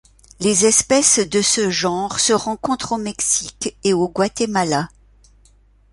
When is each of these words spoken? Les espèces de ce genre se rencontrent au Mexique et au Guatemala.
Les 0.39 0.65
espèces 0.65 1.19
de 1.19 1.43
ce 1.43 1.69
genre 1.69 2.19
se 2.19 2.33
rencontrent 2.33 2.93
au 2.93 2.97
Mexique 2.97 3.77
et 3.83 3.93
au 3.93 4.09
Guatemala. 4.09 4.89